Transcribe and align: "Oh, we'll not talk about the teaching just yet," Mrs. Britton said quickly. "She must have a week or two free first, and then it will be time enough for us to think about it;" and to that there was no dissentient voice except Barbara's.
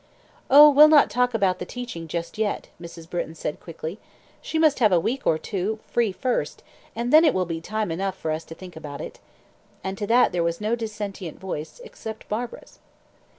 "Oh, 0.49 0.67
we'll 0.67 0.87
not 0.87 1.11
talk 1.11 1.35
about 1.35 1.59
the 1.59 1.63
teaching 1.65 2.07
just 2.07 2.39
yet," 2.39 2.69
Mrs. 2.81 3.07
Britton 3.07 3.35
said 3.35 3.59
quickly. 3.59 3.99
"She 4.41 4.57
must 4.57 4.79
have 4.79 4.91
a 4.91 4.99
week 4.99 5.27
or 5.27 5.37
two 5.37 5.77
free 5.85 6.11
first, 6.11 6.63
and 6.95 7.13
then 7.13 7.23
it 7.23 7.35
will 7.35 7.45
be 7.45 7.61
time 7.61 7.91
enough 7.91 8.17
for 8.17 8.31
us 8.31 8.43
to 8.45 8.55
think 8.55 8.75
about 8.75 8.99
it;" 8.99 9.19
and 9.83 9.99
to 9.99 10.07
that 10.07 10.31
there 10.31 10.41
was 10.41 10.59
no 10.59 10.75
dissentient 10.75 11.39
voice 11.39 11.79
except 11.83 12.27
Barbara's. 12.29 12.79